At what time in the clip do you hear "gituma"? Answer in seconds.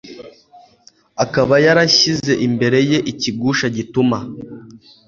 3.75-4.17